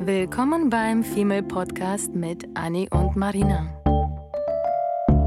[0.00, 3.66] Willkommen beim Female Podcast mit Annie und Marina.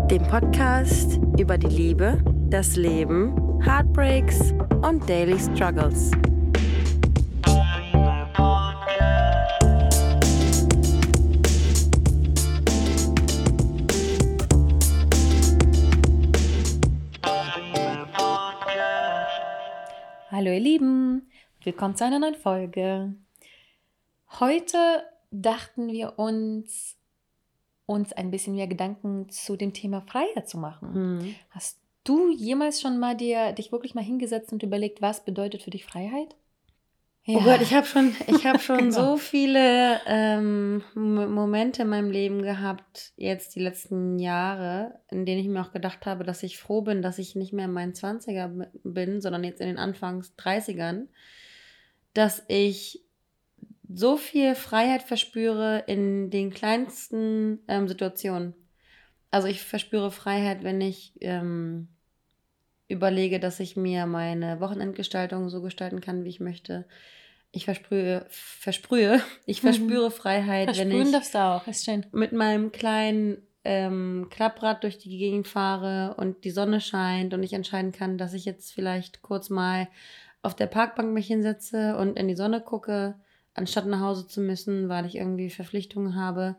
[0.09, 6.11] Dem Podcast über die Liebe, das Leben, Heartbreaks und Daily Struggles.
[20.31, 21.29] Hallo ihr Lieben,
[21.61, 23.13] willkommen zu einer neuen Folge.
[24.39, 24.77] Heute
[25.31, 26.95] dachten wir uns,
[27.85, 31.17] uns ein bisschen mehr Gedanken zu dem Thema Freiheit zu machen.
[31.17, 31.35] Mhm.
[31.49, 35.69] Hast du jemals schon mal dir dich wirklich mal hingesetzt und überlegt, was bedeutet für
[35.69, 36.35] dich Freiheit?
[37.27, 38.91] Oh Gott, ich habe schon, ich hab schon Genau.
[39.11, 45.47] so viele ähm, Momente in meinem Leben gehabt, jetzt die letzten Jahre, in denen ich
[45.47, 48.47] mir auch gedacht habe, dass ich froh bin, dass ich nicht mehr in meinen 20er
[48.47, 51.09] b- bin, sondern jetzt in den Anfangs 30ern,
[52.15, 53.03] dass ich
[53.93, 58.53] so viel Freiheit verspüre in den kleinsten ähm, Situationen.
[59.31, 61.87] Also ich verspüre Freiheit, wenn ich ähm,
[62.87, 66.85] überlege, dass ich mir meine Wochenendgestaltung so gestalten kann, wie ich möchte.
[67.51, 69.67] Ich versprühe, versprühe, ich Mhm.
[69.67, 72.05] verspüre Freiheit, wenn Versprühen ich darfst du auch, ist schön.
[72.11, 77.53] mit meinem kleinen ähm, Klapprad durch die Gegend fahre und die Sonne scheint und ich
[77.53, 79.87] entscheiden kann, dass ich jetzt vielleicht kurz mal
[80.41, 83.15] auf der Parkbank mich hinsetze und in die Sonne gucke,
[83.53, 86.55] anstatt nach Hause zu müssen, weil ich irgendwie Verpflichtungen habe.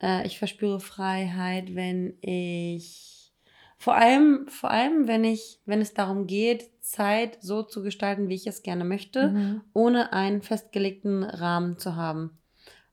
[0.00, 3.32] Äh, ich verspüre Freiheit, wenn ich
[3.78, 8.34] vor allem, vor allem, wenn ich, wenn es darum geht, Zeit so zu gestalten, wie
[8.34, 9.60] ich es gerne möchte Mhm.
[9.72, 12.38] ohne einen festgelegten Rahmen zu haben.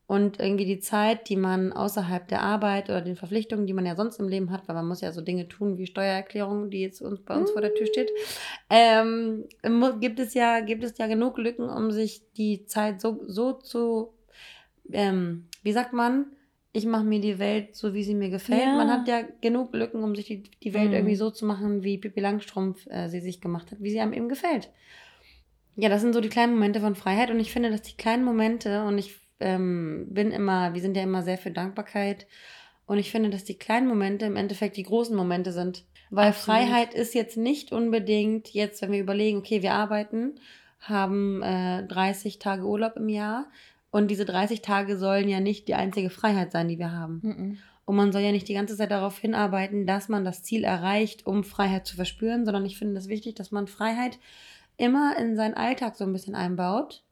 [0.08, 3.96] Und irgendwie die Zeit, die man außerhalb der Arbeit oder den Verpflichtungen, die man ja
[3.96, 7.02] sonst im Leben hat, weil man muss ja so Dinge tun wie Steuererklärung, die jetzt
[7.02, 8.12] uns, bei uns vor der Tür steht,
[8.70, 9.46] ähm,
[10.00, 14.14] gibt, es ja, gibt es ja genug Lücken, um sich die Zeit so, so zu,
[14.92, 16.28] ähm, wie sagt man,
[16.72, 18.62] ich mache mir die Welt so, wie sie mir gefällt.
[18.62, 18.76] Ja.
[18.76, 20.94] Man hat ja genug Lücken, um sich die, die Welt Mhm.
[20.94, 24.14] irgendwie so zu machen, wie Pippi Langstrumpf äh, sie sich gemacht hat, wie sie einem
[24.14, 24.70] eben gefällt.
[25.78, 28.24] Ja, das sind so die kleinen Momente von Freiheit und ich finde, dass die kleinen
[28.24, 32.28] Momente und ich ähm, bin immer, wir sind ja immer sehr für Dankbarkeit
[32.86, 35.86] und ich finde, dass die kleinen Momente im Endeffekt die großen Momente sind.
[36.12, 36.46] Weil Absolut.
[36.46, 40.36] Freiheit ist jetzt nicht unbedingt jetzt, wenn wir überlegen, okay, wir arbeiten,
[40.80, 43.48] haben äh, 30 Tage Urlaub im Jahr
[43.90, 47.22] und diese 30 Tage sollen ja nicht die einzige Freiheit sein, die wir haben.
[47.24, 47.58] Mhm.
[47.86, 51.26] Und man soll ja nicht die ganze Zeit darauf hinarbeiten, dass man das Ziel erreicht,
[51.26, 54.20] um Freiheit zu verspüren, sondern ich finde es wichtig, dass man Freiheit
[54.78, 57.05] immer in seinen Alltag so ein bisschen einbaut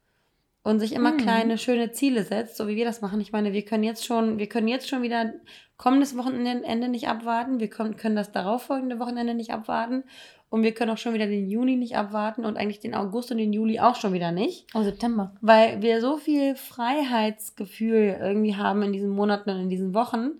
[0.63, 1.17] und sich immer Mhm.
[1.17, 3.19] kleine, schöne Ziele setzt, so wie wir das machen.
[3.21, 5.33] Ich meine, wir können jetzt schon, wir können jetzt schon wieder
[5.77, 10.03] kommendes Wochenende nicht abwarten, wir können, können das darauffolgende Wochenende nicht abwarten
[10.49, 13.39] und wir können auch schon wieder den Juni nicht abwarten und eigentlich den August und
[13.39, 14.67] den Juli auch schon wieder nicht.
[14.73, 15.33] Oh, September.
[15.41, 20.39] Weil wir so viel Freiheitsgefühl irgendwie haben in diesen Monaten und in diesen Wochen.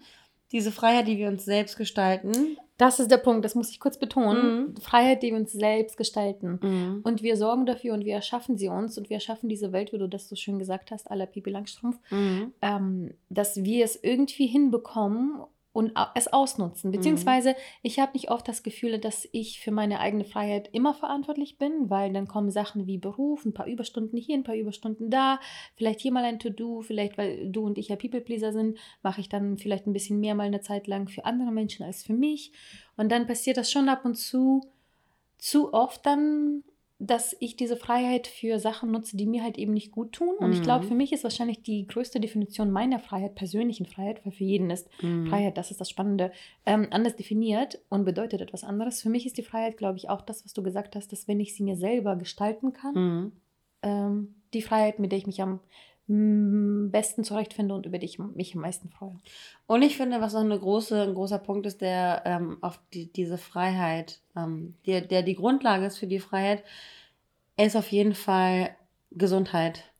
[0.53, 2.57] Diese Freiheit, die wir uns selbst gestalten.
[2.77, 4.67] Das ist der Punkt, das muss ich kurz betonen.
[4.73, 4.77] Mhm.
[4.77, 7.01] Freiheit, die wir uns selbst gestalten.
[7.03, 9.97] Und wir sorgen dafür und wir erschaffen sie uns und wir erschaffen diese Welt, wie
[9.99, 12.53] du das so schön gesagt hast, à la Pipi Langstrumpf, Mhm.
[12.61, 15.41] ähm, dass wir es irgendwie hinbekommen
[15.73, 16.91] und es ausnutzen.
[16.91, 16.95] Mhm.
[16.95, 21.57] Beziehungsweise, ich habe nicht oft das Gefühl, dass ich für meine eigene Freiheit immer verantwortlich
[21.57, 25.39] bin, weil dann kommen Sachen wie Beruf, ein paar Überstunden hier, ein paar Überstunden da,
[25.75, 29.29] vielleicht hier mal ein To-Do, vielleicht, weil du und ich ja People-Pleaser sind, mache ich
[29.29, 32.51] dann vielleicht ein bisschen mehr mal eine Zeit lang für andere Menschen als für mich.
[32.95, 34.61] Und dann passiert das schon ab und zu,
[35.39, 36.63] zu oft dann,
[37.05, 40.35] dass ich diese Freiheit für Sachen nutze, die mir halt eben nicht gut tun.
[40.39, 40.87] Und ich glaube, Mhm.
[40.87, 44.87] für mich ist wahrscheinlich die größte Definition meiner Freiheit, persönlichen Freiheit, weil für jeden ist
[45.01, 45.27] Mhm.
[45.27, 46.31] Freiheit, das ist das Spannende,
[46.65, 49.01] ähm, anders definiert und bedeutet etwas anderes.
[49.01, 51.39] Für mich ist die Freiheit, glaube ich, auch das, was du gesagt hast, dass wenn
[51.41, 53.31] ich sie mir selber gestalten kann, Mhm.
[53.81, 55.59] ähm, die Freiheit, mit der ich mich am
[56.07, 59.17] besten zurechtfinde und über die ich mich am meisten freue.
[59.67, 63.11] Und ich finde, was noch eine große, ein großer Punkt ist, der ähm, auf die,
[63.11, 66.63] diese Freiheit, ähm, der, der die Grundlage ist für die Freiheit,
[67.57, 68.75] ist auf jeden Fall
[69.11, 69.93] Gesundheit.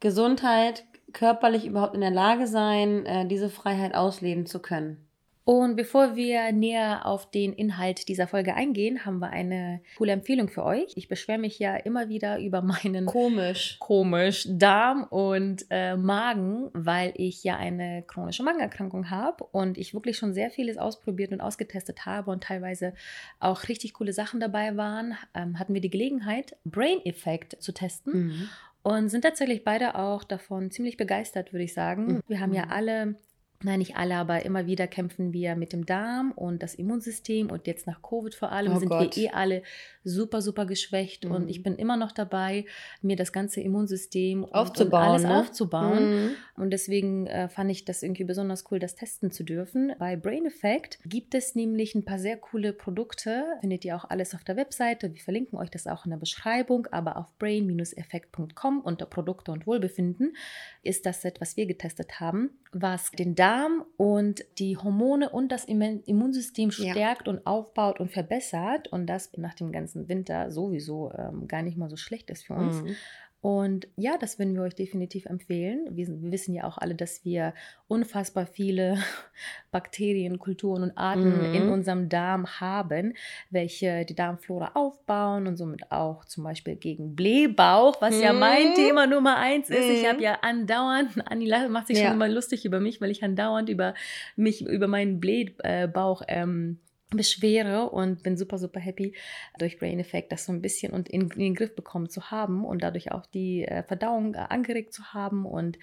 [0.00, 5.05] Gesundheit, körperlich überhaupt in der Lage sein, äh, diese Freiheit ausleben zu können.
[5.48, 10.48] Und bevor wir näher auf den Inhalt dieser Folge eingehen, haben wir eine coole Empfehlung
[10.48, 10.92] für euch.
[10.96, 13.76] Ich beschwere mich ja immer wieder über meinen Komisch.
[13.78, 20.18] komisch Darm und äh, Magen, weil ich ja eine chronische Magenerkrankung habe und ich wirklich
[20.18, 22.92] schon sehr vieles ausprobiert und ausgetestet habe und teilweise
[23.38, 28.12] auch richtig coole Sachen dabei waren, ähm, hatten wir die Gelegenheit, Brain Effect zu testen
[28.26, 28.48] Mhm.
[28.82, 32.20] und sind tatsächlich beide auch davon ziemlich begeistert, würde ich sagen.
[32.26, 32.72] Wir haben ja Mhm.
[32.72, 33.14] alle
[33.62, 37.66] Nein, nicht alle, aber immer wieder kämpfen wir mit dem Darm und das Immunsystem und
[37.66, 39.16] jetzt nach Covid vor allem oh sind Gott.
[39.16, 39.62] wir eh alle
[40.04, 41.30] super, super geschwächt mhm.
[41.32, 42.66] und ich bin immer noch dabei,
[43.00, 45.40] mir das ganze Immunsystem aufzubauen, und alles ne?
[45.40, 46.24] aufzubauen.
[46.24, 46.30] Mhm.
[46.56, 49.92] Und deswegen äh, fand ich das irgendwie besonders cool, das testen zu dürfen.
[49.98, 54.34] Bei Brain Effect gibt es nämlich ein paar sehr coole Produkte, findet ihr auch alles
[54.34, 55.14] auf der Webseite.
[55.14, 60.36] Wir verlinken euch das auch in der Beschreibung, aber auf brain-effekt.com unter Produkte und Wohlbefinden
[60.82, 65.52] ist das Set, was wir getestet haben, was den Darm Darm und die Hormone und
[65.52, 67.32] das Immunsystem stärkt ja.
[67.32, 71.88] und aufbaut und verbessert und das nach dem ganzen Winter sowieso ähm, gar nicht mal
[71.88, 72.82] so schlecht ist für uns.
[72.82, 72.96] Mhm.
[73.40, 75.86] Und ja, das würden wir euch definitiv empfehlen.
[75.90, 77.54] Wir, wir, wissen ja auch alle, dass wir
[77.86, 78.98] unfassbar viele
[79.70, 81.54] Bakterien, Kulturen und Arten mhm.
[81.54, 83.14] in unserem Darm haben,
[83.50, 88.22] welche die Darmflora aufbauen und somit auch zum Beispiel gegen Blähbauch, was mhm.
[88.22, 88.74] ja mein mhm.
[88.74, 89.86] Thema Nummer eins ist.
[89.86, 89.94] Mhm.
[89.94, 92.06] Ich habe ja andauernd, Anni macht sich ja.
[92.06, 93.94] schon immer lustig über mich, weil ich andauernd über
[94.34, 96.80] mich, über meinen Blähbauch ähm,
[97.16, 99.14] beschwere und bin super, super happy
[99.58, 102.64] durch Brain Effect, das so ein bisschen und in, in den Griff bekommen zu haben
[102.64, 105.78] und dadurch auch die äh, Verdauung äh, angeregt zu haben und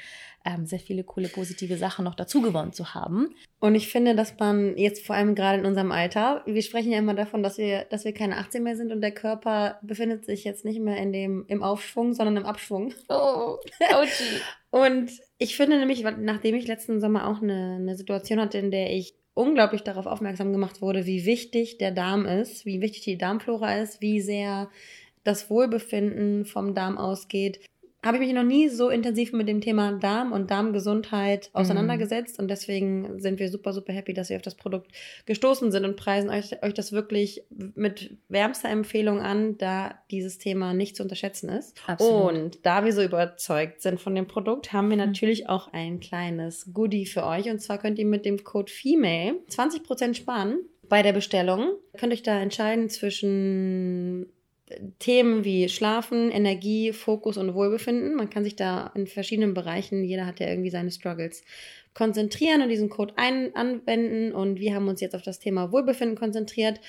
[0.45, 3.35] ähm, sehr viele coole positive Sachen noch dazu gewonnen zu haben.
[3.59, 6.99] Und ich finde, dass man jetzt vor allem gerade in unserem Alter, wir sprechen ja
[6.99, 10.43] immer davon, dass wir, dass wir keine 18 mehr sind und der Körper befindet sich
[10.43, 12.93] jetzt nicht mehr in dem, im Aufschwung, sondern im Abschwung.
[13.09, 13.57] Oh,
[14.73, 18.91] Und ich finde nämlich, nachdem ich letzten Sommer auch eine, eine Situation hatte, in der
[18.91, 23.77] ich unglaublich darauf aufmerksam gemacht wurde, wie wichtig der Darm ist, wie wichtig die Darmflora
[23.77, 24.69] ist, wie sehr
[25.23, 27.59] das Wohlbefinden vom Darm ausgeht,
[28.03, 31.59] habe ich mich noch nie so intensiv mit dem Thema Darm und Darmgesundheit mhm.
[31.59, 32.37] auseinandergesetzt.
[32.37, 32.43] Mhm.
[32.43, 34.91] Und deswegen sind wir super, super happy, dass wir auf das Produkt
[35.25, 40.73] gestoßen sind und preisen euch, euch das wirklich mit wärmster Empfehlung an, da dieses Thema
[40.73, 41.77] nicht zu unterschätzen ist.
[41.87, 42.33] Absolut.
[42.33, 45.05] Und da wir so überzeugt sind von dem Produkt, haben wir mhm.
[45.05, 47.49] natürlich auch ein kleines Goodie für euch.
[47.49, 50.59] Und zwar könnt ihr mit dem Code FEMALE 20% sparen
[50.89, 51.77] bei der Bestellung.
[51.93, 54.27] Ihr könnt euch da entscheiden zwischen
[54.99, 58.15] Themen wie Schlafen, Energie, Fokus und Wohlbefinden.
[58.15, 61.43] Man kann sich da in verschiedenen Bereichen, jeder hat ja irgendwie seine Struggles,
[61.93, 64.33] konzentrieren und diesen Code ein anwenden.
[64.33, 66.79] Und wir haben uns jetzt auf das Thema Wohlbefinden konzentriert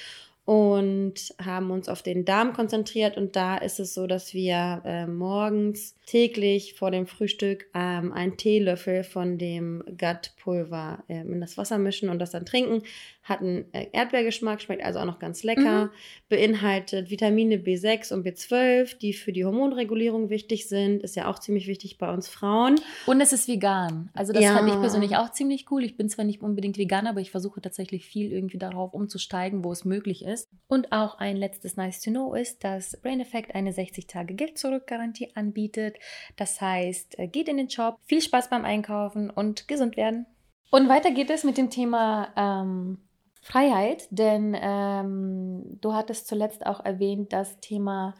[0.44, 3.16] und haben uns auf den Darm konzentriert.
[3.16, 8.36] Und da ist es so, dass wir äh, morgens täglich vor dem Frühstück ähm, einen
[8.36, 12.82] Teelöffel von dem Gut-Pulver äh, in das Wasser mischen und das dann trinken.
[13.24, 15.86] Hat einen äh, Erdbeergeschmack, schmeckt also auch noch ganz lecker.
[15.86, 15.90] Mhm.
[16.28, 21.02] Beinhaltet Vitamine B6 und B12, die für die Hormonregulierung wichtig sind.
[21.02, 22.78] Ist ja auch ziemlich wichtig bei uns Frauen.
[23.06, 24.10] Und es ist vegan.
[24.12, 24.54] Also das ja.
[24.54, 25.82] fand ich persönlich auch ziemlich cool.
[25.84, 29.72] Ich bin zwar nicht unbedingt vegan, aber ich versuche tatsächlich viel irgendwie darauf umzusteigen, wo
[29.72, 30.48] es möglich ist.
[30.68, 35.96] Und auch ein letztes Nice to Know ist, dass Brain Effect eine 60-Tage-Geld-Zurück-Garantie anbietet.
[36.36, 40.26] Das heißt, äh, geht in den Shop, viel Spaß beim Einkaufen und gesund werden.
[40.70, 42.98] Und weiter geht es mit dem Thema ähm,
[43.44, 48.14] Freiheit, denn ähm, du hattest zuletzt auch erwähnt, das Thema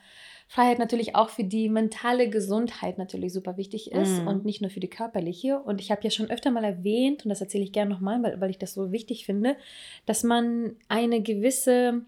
[0.48, 4.28] Freiheit natürlich auch für die mentale Gesundheit natürlich super wichtig ist mm.
[4.28, 5.58] und nicht nur für die körperliche.
[5.58, 8.38] Und ich habe ja schon öfter mal erwähnt, und das erzähle ich gerne nochmal, weil,
[8.38, 9.56] weil ich das so wichtig finde,
[10.04, 12.02] dass man eine gewisse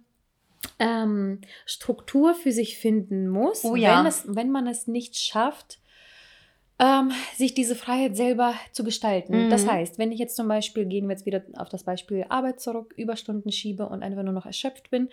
[0.79, 3.99] ähm, Struktur für sich finden muss, oh, ja.
[3.99, 5.79] wenn, es, wenn man es nicht schafft,
[6.79, 9.47] ähm, sich diese Freiheit selber zu gestalten.
[9.47, 9.51] Mhm.
[9.51, 12.61] Das heißt, wenn ich jetzt zum Beispiel, gehen wir jetzt wieder auf das Beispiel Arbeit
[12.61, 15.09] zurück, Überstunden schiebe und einfach nur noch erschöpft bin,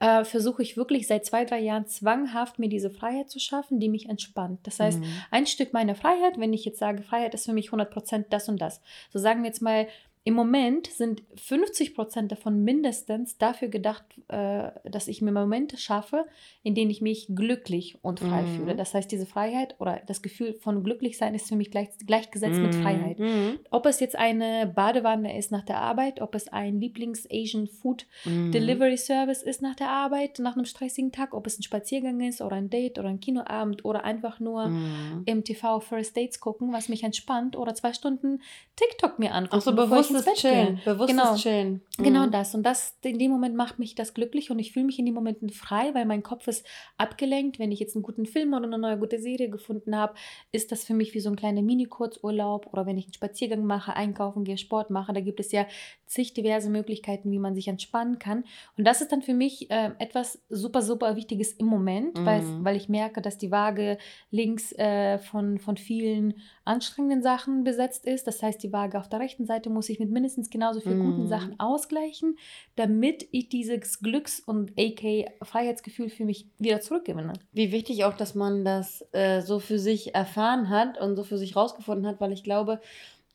[0.00, 3.90] äh, versuche ich wirklich seit zwei, drei Jahren zwanghaft mir diese Freiheit zu schaffen, die
[3.90, 4.60] mich entspannt.
[4.62, 5.06] Das heißt, mhm.
[5.30, 8.60] ein Stück meiner Freiheit, wenn ich jetzt sage, Freiheit ist für mich 100% das und
[8.60, 8.80] das.
[9.10, 9.86] So sagen wir jetzt mal,
[10.24, 16.26] im Moment sind 50 Prozent davon mindestens dafür gedacht, äh, dass ich mir Momente schaffe,
[16.62, 18.56] in denen ich mich glücklich und frei mm.
[18.56, 18.76] fühle.
[18.76, 22.62] Das heißt, diese Freiheit oder das Gefühl von Glücklichsein ist für mich gleich, gleichgesetzt mm.
[22.62, 22.82] mit mhm.
[22.82, 23.18] Freiheit.
[23.18, 23.58] Mm.
[23.72, 28.52] Ob es jetzt eine Badewanne ist nach der Arbeit, ob es ein Lieblings-Asian Food mhm.
[28.52, 32.40] Delivery Service ist nach der Arbeit, nach einem stressigen Tag, ob es ein Spaziergang ist
[32.42, 35.22] oder ein Date oder ein Kinoabend oder einfach nur mhm.
[35.24, 38.40] im TV First Dates gucken, was mich entspannt oder zwei Stunden
[38.76, 39.56] TikTok mir angucken.
[39.58, 40.80] Ach so, bewusst bewusstes Chillen.
[40.84, 41.34] Bewusstes genau.
[41.36, 41.82] Chillen.
[41.98, 42.02] Mhm.
[42.02, 42.54] Genau das.
[42.54, 45.14] Und das, in dem Moment macht mich das glücklich und ich fühle mich in den
[45.14, 46.66] Momenten frei, weil mein Kopf ist
[46.96, 47.58] abgelenkt.
[47.58, 50.14] Wenn ich jetzt einen guten Film oder eine neue gute Serie gefunden habe,
[50.52, 53.94] ist das für mich wie so ein kleiner Mini-Kurzurlaub oder wenn ich einen Spaziergang mache,
[53.94, 55.12] einkaufen gehe, Sport mache.
[55.12, 55.66] Da gibt es ja
[56.06, 58.44] zig diverse Möglichkeiten, wie man sich entspannen kann.
[58.76, 62.26] Und das ist dann für mich äh, etwas super, super Wichtiges im Moment, mhm.
[62.26, 63.98] weil, weil ich merke, dass die Waage
[64.30, 68.26] links äh, von, von vielen anstrengenden Sachen besetzt ist.
[68.26, 71.10] Das heißt, die Waage auf der rechten Seite muss ich mit mindestens genauso vielen mm.
[71.10, 72.36] guten Sachen ausgleichen,
[72.76, 77.32] damit ich dieses Glücks- und AK Freiheitsgefühl für mich wieder zurückgewinne.
[77.52, 81.38] Wie wichtig auch, dass man das äh, so für sich erfahren hat und so für
[81.38, 82.80] sich rausgefunden hat, weil ich glaube,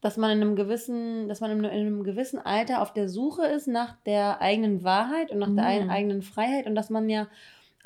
[0.02, 3.68] dass man in einem gewissen, dass man in einem gewissen Alter auf der Suche ist
[3.68, 5.90] nach der eigenen Wahrheit und nach der Mhm.
[5.90, 7.28] eigenen Freiheit und dass man ja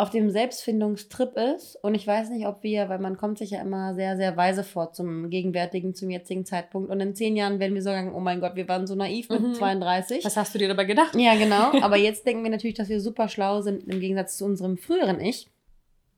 [0.01, 1.75] auf dem Selbstfindungstrip ist.
[1.75, 4.63] Und ich weiß nicht, ob wir, weil man kommt sich ja immer sehr, sehr weise
[4.63, 6.89] vor zum gegenwärtigen, zum jetzigen Zeitpunkt.
[6.89, 9.29] Und in zehn Jahren werden wir so sagen, oh mein Gott, wir waren so naiv
[9.29, 9.53] mit Mhm.
[9.53, 10.25] 32.
[10.25, 11.15] Was hast du dir dabei gedacht?
[11.15, 11.71] Ja, genau.
[11.83, 15.19] Aber jetzt denken wir natürlich, dass wir super schlau sind im Gegensatz zu unserem früheren
[15.19, 15.51] Ich.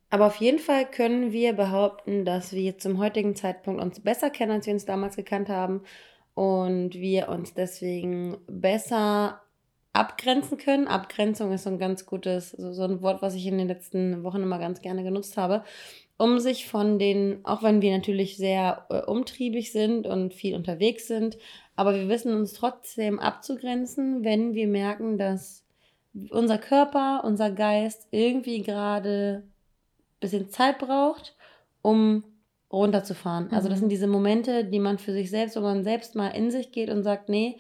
[0.10, 4.52] Aber auf jeden Fall können wir behaupten, dass wir zum heutigen Zeitpunkt uns besser kennen,
[4.54, 5.82] als wir uns damals gekannt haben.
[6.36, 9.42] Und wir uns deswegen besser
[9.94, 10.88] abgrenzen können.
[10.88, 14.24] Abgrenzung ist so ein ganz gutes, so, so ein Wort, was ich in den letzten
[14.24, 15.64] Wochen immer ganz gerne genutzt habe,
[16.18, 21.08] um sich von den, auch wenn wir natürlich sehr äh, umtriebig sind und viel unterwegs
[21.08, 21.38] sind,
[21.76, 25.64] aber wir wissen uns trotzdem abzugrenzen, wenn wir merken, dass
[26.30, 31.36] unser Körper, unser Geist irgendwie gerade ein bisschen Zeit braucht,
[31.82, 32.24] um
[32.72, 33.52] runterzufahren.
[33.52, 33.82] Also das Mhm.
[33.82, 36.90] sind diese Momente, die man für sich selbst, wo man selbst mal in sich geht
[36.90, 37.58] und sagt, nee,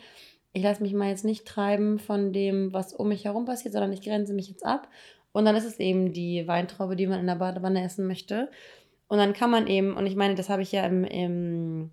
[0.54, 3.92] ich lasse mich mal jetzt nicht treiben von dem, was um mich herum passiert, sondern
[3.92, 4.88] ich grenze mich jetzt ab.
[5.32, 8.50] Und dann ist es eben die Weintraube, die man in der Badewanne essen möchte.
[9.08, 11.92] Und dann kann man eben, und ich meine, das habe ich ja im, im,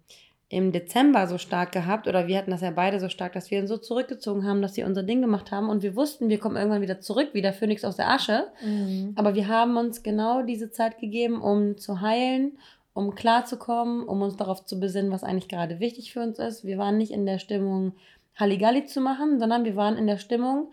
[0.51, 3.61] im Dezember so stark gehabt, oder wir hatten das ja beide so stark, dass wir
[3.61, 6.57] uns so zurückgezogen haben, dass wir unser Ding gemacht haben und wir wussten, wir kommen
[6.57, 8.49] irgendwann wieder zurück, wie der Phönix aus der Asche.
[8.63, 9.13] Mhm.
[9.17, 12.59] Aber wir haben uns genau diese Zeit gegeben, um zu heilen,
[12.93, 16.65] um klarzukommen, um uns darauf zu besinnen, was eigentlich gerade wichtig für uns ist.
[16.65, 17.93] Wir waren nicht in der Stimmung,
[18.37, 20.73] Halligalli zu machen, sondern wir waren in der Stimmung,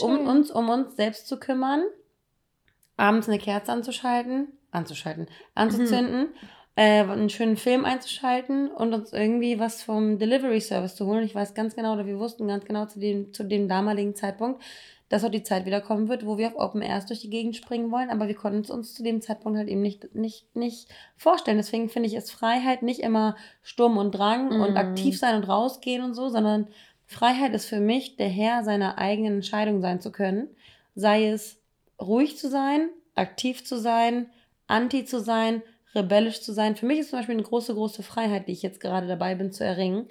[0.00, 1.84] um uns, um uns selbst zu kümmern,
[2.96, 6.28] abends eine Kerze anzuschalten, anzuschalten, anzuzünden,
[6.76, 11.24] äh, einen schönen Film einzuschalten und uns irgendwie was vom Delivery Service zu holen.
[11.24, 14.62] Ich weiß ganz genau, oder wir wussten ganz genau zu dem, zu dem damaligen Zeitpunkt,
[15.14, 17.54] dass auch die Zeit wieder kommen wird, wo wir auf Open Airs durch die Gegend
[17.54, 20.88] springen wollen, aber wir konnten es uns zu dem Zeitpunkt halt eben nicht, nicht, nicht
[21.16, 21.56] vorstellen.
[21.56, 24.76] Deswegen finde ich, ist Freiheit nicht immer Sturm und Drang und Mhm.
[24.76, 26.66] aktiv sein und rausgehen und so, sondern
[27.06, 30.48] Freiheit ist für mich, der Herr seiner eigenen Entscheidung sein zu können.
[30.96, 31.60] Sei es
[32.02, 34.30] ruhig zu sein, aktiv zu sein,
[34.66, 35.62] anti zu sein,
[35.94, 36.74] rebellisch zu sein.
[36.74, 39.52] Für mich ist zum Beispiel eine große, große Freiheit, die ich jetzt gerade dabei bin
[39.52, 40.08] zu erringen,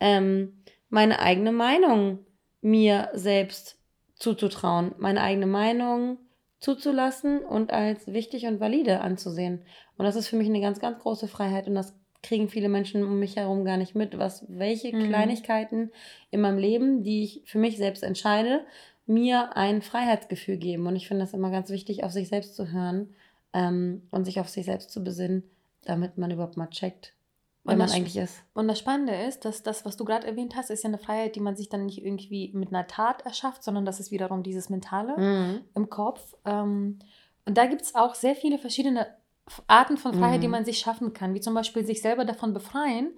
[0.00, 2.20] ähm, meine eigene Meinung
[2.62, 3.76] mir selbst
[4.16, 6.18] zuzutrauen, meine eigene Meinung
[6.58, 9.62] zuzulassen und als wichtig und valide anzusehen.
[9.96, 13.04] Und das ist für mich eine ganz, ganz große Freiheit und das kriegen viele Menschen
[13.04, 15.08] um mich herum gar nicht mit, was welche Mhm.
[15.08, 15.92] Kleinigkeiten
[16.30, 18.64] in meinem Leben, die ich für mich selbst entscheide,
[19.06, 20.86] mir ein Freiheitsgefühl geben.
[20.86, 23.14] Und ich finde das immer ganz wichtig, auf sich selbst zu hören
[23.52, 25.44] ähm, und sich auf sich selbst zu besinnen,
[25.84, 27.14] damit man überhaupt mal checkt,
[27.66, 28.42] wer Und man das- eigentlich ist.
[28.54, 31.36] Und das Spannende ist, dass das, was du gerade erwähnt hast, ist ja eine Freiheit,
[31.36, 34.70] die man sich dann nicht irgendwie mit einer Tat erschafft, sondern das ist wiederum dieses
[34.70, 35.60] Mentale Mhm.
[35.74, 36.34] im Kopf.
[36.44, 36.98] Ähm,
[37.44, 39.06] und da gibt es auch sehr viele verschiedene
[39.68, 40.52] Arten von Freiheit, die Mhm.
[40.52, 43.16] man sich schaffen kann, wie zum Beispiel sich selber davon befreien,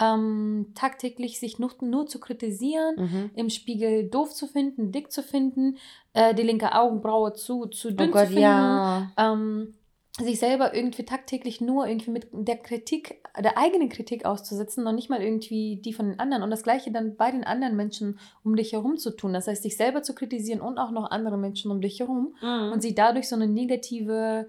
[0.00, 3.30] ähm, tagtäglich sich nur, nur zu kritisieren, Mhm.
[3.34, 5.76] im Spiegel doof zu finden, dick zu finden,
[6.12, 9.10] äh, die linke Augenbraue zu, zu Oh dünn Gott, zu finden, ja.
[9.16, 9.74] ähm,
[10.20, 15.08] sich selber irgendwie tagtäglich nur irgendwie mit der Kritik, der eigenen Kritik auszusetzen und nicht
[15.10, 18.56] mal irgendwie die von den anderen und das gleiche dann bei den anderen Menschen um
[18.56, 19.32] dich herum zu tun.
[19.32, 22.72] Das heißt, sich selber zu kritisieren und auch noch andere Menschen um dich herum Mhm.
[22.72, 24.48] und sie dadurch so eine negative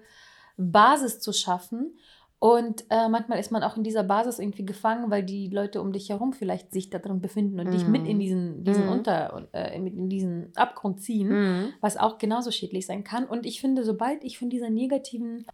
[0.56, 1.96] Basis zu schaffen.
[2.42, 5.92] Und äh, manchmal ist man auch in dieser Basis irgendwie gefangen, weil die Leute um
[5.92, 8.20] dich herum vielleicht sich da drin befinden und dich mit in Mhm.
[8.20, 8.92] diesen, diesen Mhm.
[8.92, 11.68] Unter, äh, mit in diesen Abgrund ziehen Mhm.
[11.82, 13.26] was auch genauso schädlich sein kann.
[13.26, 15.44] Und ich finde, sobald ich von dieser negativen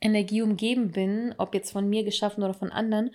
[0.00, 3.10] Energie umgeben bin, ob jetzt von mir geschaffen oder von anderen,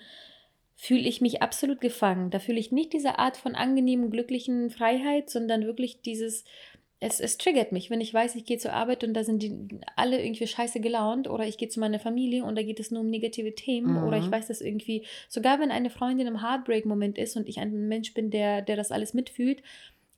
[0.74, 2.30] fühle ich mich absolut gefangen.
[2.30, 6.44] Da fühle ich nicht diese Art von angenehmen, glücklichen Freiheit, sondern wirklich dieses,
[6.98, 9.80] es, es triggert mich, wenn ich weiß, ich gehe zur Arbeit und da sind die
[9.96, 13.02] alle irgendwie scheiße gelaunt oder ich gehe zu meiner Familie und da geht es nur
[13.02, 14.04] um negative Themen Mhm.
[14.04, 17.88] oder ich weiß das irgendwie, sogar wenn eine Freundin im Heartbreak-Moment ist und ich ein
[17.88, 19.62] Mensch bin, der, der das alles mitfühlt,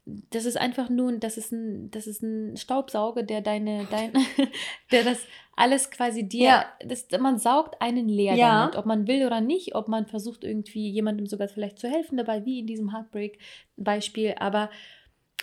[0.07, 4.13] das ist einfach nur, das ist ein, das ist ein Staubsauger, der deine, dein,
[4.93, 5.19] der das
[5.57, 6.65] alles quasi dir, Ja.
[6.85, 8.61] das, man saugt einen leer Ja.
[8.61, 12.19] damit, ob man will oder nicht, ob man versucht irgendwie jemandem sogar vielleicht zu helfen
[12.19, 14.71] dabei, wie in diesem Heartbreak-Beispiel, aber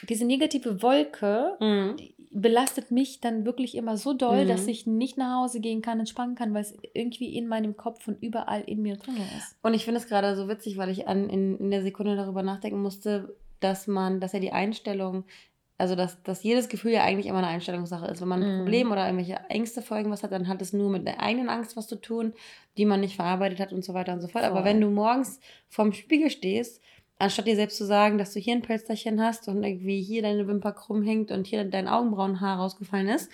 [0.10, 1.96] diese negative Wolke Mhm.
[2.32, 4.48] belastet mich dann wirklich immer so doll, Mhm.
[4.48, 8.08] dass ich nicht nach Hause gehen kann, entspannen kann, weil es irgendwie in meinem Kopf
[8.08, 9.58] und überall in mir drin ist.
[9.64, 12.42] Und ich finde es gerade so witzig, weil ich an, in, in der Sekunde darüber
[12.44, 15.24] nachdenken musste, dass man, dass ja die Einstellung,
[15.78, 18.22] also dass, dass jedes Gefühl ja eigentlich immer eine Einstellungssache ist.
[18.22, 18.58] Wenn man ein Mhm.
[18.60, 21.76] Problem oder irgendwelche Ängste vor irgendwas hat, dann hat es nur mit der eigenen Angst
[21.78, 22.34] was zu tun,
[22.78, 24.44] die man nicht verarbeitet hat und so weiter und so fort.
[24.44, 24.66] Aber Voll.
[24.66, 25.40] wenn du morgens
[25.70, 26.82] vorm Spiegel stehst,
[27.18, 30.48] anstatt dir selbst zu sagen, dass du hier ein Pölsterchen hast und irgendwie hier deine
[30.48, 33.30] Wimper krumm hängt und hier dein Augenbrauenhaar rausgefallen ist,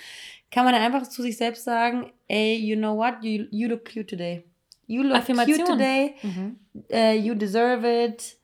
[0.51, 3.85] kann man dann einfach zu sich selbst sagen, ey, you know what, you, you look
[3.85, 4.43] cute today.
[4.87, 6.57] you look cute today, mhm.
[6.93, 8.37] uh, you deserve it.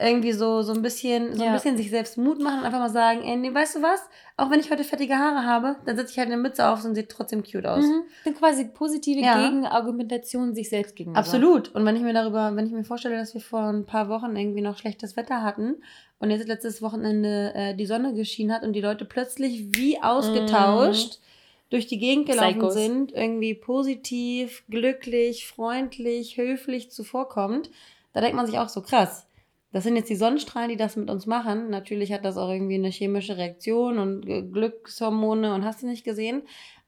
[0.00, 1.50] Irgendwie so, so ein bisschen, so ja.
[1.50, 4.00] ein bisschen sich selbst Mut machen und einfach mal sagen, ey, nee, weißt du was?
[4.38, 6.94] Auch wenn ich heute fettige Haare habe, dann setze ich halt eine Mütze auf und
[6.94, 7.84] sieht trotzdem cute aus.
[7.84, 8.02] Mhm.
[8.24, 9.38] Dann quasi positive ja.
[9.38, 11.18] Gegenargumentation sich selbst gegenüber.
[11.18, 11.74] Absolut.
[11.74, 14.34] Und wenn ich mir darüber, wenn ich mir vorstelle, dass wir vor ein paar Wochen
[14.34, 15.82] irgendwie noch schlechtes Wetter hatten
[16.20, 21.18] und jetzt letztes Wochenende äh, die Sonne geschienen hat und die Leute plötzlich wie ausgetauscht
[21.18, 21.68] mhm.
[21.68, 22.74] durch die Gegend gelaufen Psychos.
[22.74, 27.68] sind, irgendwie positiv, glücklich, freundlich, höflich zuvorkommt,
[28.14, 29.26] da denkt man sich auch so krass
[29.72, 31.70] das sind jetzt die Sonnenstrahlen, die das mit uns machen.
[31.70, 36.42] Natürlich hat das auch irgendwie eine chemische Reaktion und Glückshormone und hast du nicht gesehen.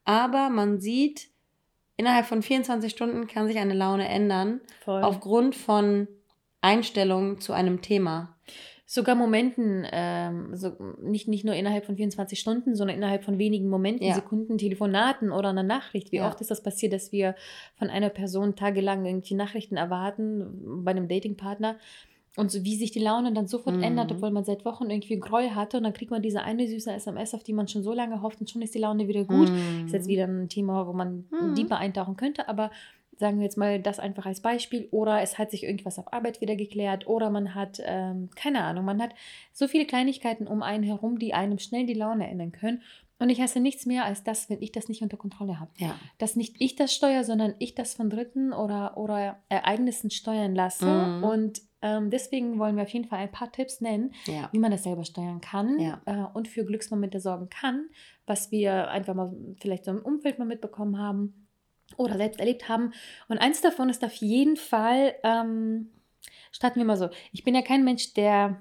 [0.04, 1.28] Aber man sieht,
[1.96, 4.60] innerhalb von 24 Stunden kann sich eine Laune ändern.
[4.84, 5.02] Voll.
[5.02, 6.08] Aufgrund von
[6.60, 8.36] Einstellungen zu einem Thema.
[8.86, 13.70] Sogar Momenten, ähm, so, nicht, nicht nur innerhalb von 24 Stunden, sondern innerhalb von wenigen
[13.70, 14.14] Momenten, ja.
[14.14, 16.12] Sekunden, Telefonaten oder einer Nachricht.
[16.12, 16.28] Wie ja.
[16.28, 17.34] oft ist das passiert, dass wir
[17.76, 21.76] von einer Person tagelang irgendwie Nachrichten erwarten, bei einem Datingpartner,
[22.36, 23.82] und so wie sich die Laune dann sofort mhm.
[23.82, 26.92] ändert, obwohl man seit Wochen irgendwie Groll hatte und dann kriegt man diese eine süße
[26.92, 29.50] SMS, auf die man schon so lange hofft und schon ist die Laune wieder gut.
[29.50, 29.86] Mhm.
[29.86, 31.54] Ist jetzt wieder ein Thema, wo man mhm.
[31.54, 32.70] deeper eintauchen könnte, aber
[33.16, 36.40] sagen wir jetzt mal das einfach als Beispiel oder es hat sich irgendwas auf Arbeit
[36.40, 39.14] wieder geklärt oder man hat, ähm, keine Ahnung, man hat
[39.52, 42.82] so viele Kleinigkeiten um einen herum, die einem schnell die Laune ändern können.
[43.20, 45.70] Und ich hasse nichts mehr als das, wenn ich das nicht unter Kontrolle habe.
[45.78, 45.94] Ja.
[46.18, 50.84] Dass nicht ich das steuere, sondern ich das von Dritten oder, oder Ereignissen steuern lasse.
[50.84, 51.24] Mhm.
[51.24, 54.48] Und ähm, deswegen wollen wir auf jeden Fall ein paar Tipps nennen, ja.
[54.52, 56.00] wie man das selber steuern kann ja.
[56.06, 57.90] äh, und für Glücksmomente sorgen kann,
[58.24, 61.46] was wir einfach mal vielleicht so im Umfeld mal mitbekommen haben
[61.98, 62.94] oder selbst erlebt haben.
[63.28, 65.90] Und eins davon ist auf jeden Fall, ähm,
[66.52, 68.58] starten wir mal so, ich bin ja kein Mensch, der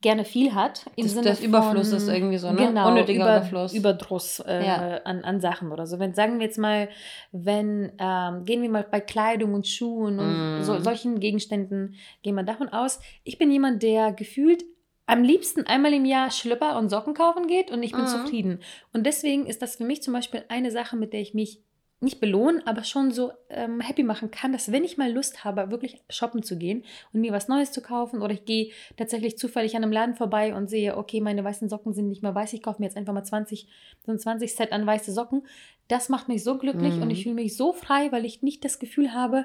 [0.00, 0.86] gerne viel hat.
[0.96, 2.68] Im das, Sinne das Überfluss ist irgendwie so, ne?
[2.68, 3.74] Genau, Unnötiger über, Überfluss.
[3.74, 4.96] Überdruss äh, ja.
[5.04, 5.98] an, an Sachen oder so.
[5.98, 6.88] Wenn, sagen wir jetzt mal,
[7.32, 10.62] wenn, ähm, gehen wir mal bei Kleidung und Schuhen und mm.
[10.62, 13.00] so, solchen Gegenständen, gehen wir davon aus.
[13.24, 14.64] Ich bin jemand, der gefühlt
[15.04, 18.08] am liebsten einmal im Jahr Schlüpper und Socken kaufen geht und ich bin mm.
[18.08, 18.60] zufrieden.
[18.94, 21.62] Und deswegen ist das für mich zum Beispiel eine Sache, mit der ich mich
[22.00, 25.70] nicht belohnen, aber schon so ähm, happy machen kann, dass wenn ich mal Lust habe,
[25.70, 26.82] wirklich shoppen zu gehen
[27.12, 30.54] und mir was Neues zu kaufen oder ich gehe tatsächlich zufällig an einem Laden vorbei
[30.54, 33.12] und sehe, okay, meine weißen Socken sind nicht mehr weiß, ich kaufe mir jetzt einfach
[33.12, 33.68] mal 20,
[34.04, 35.42] so ein 20 Set an weiße Socken.
[35.88, 37.02] Das macht mich so glücklich mhm.
[37.02, 39.44] und ich fühle mich so frei, weil ich nicht das Gefühl habe,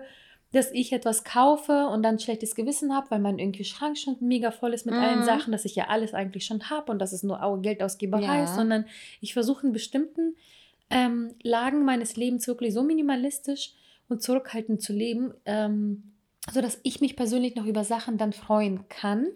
[0.53, 4.15] dass ich etwas kaufe und dann ein schlechtes Gewissen habe, weil mein irgendwie Schrank schon
[4.21, 5.01] mega voll ist mit mhm.
[5.01, 8.43] allen Sachen, dass ich ja alles eigentlich schon habe und dass es nur Geldausgeberei ja.
[8.45, 8.85] ist, sondern
[9.19, 10.37] ich versuche einen bestimmten
[10.89, 13.73] ähm, Lagen meines Lebens wirklich so minimalistisch
[14.07, 16.14] und zurückhaltend zu leben, ähm,
[16.51, 19.27] sodass ich mich persönlich noch über Sachen dann freuen kann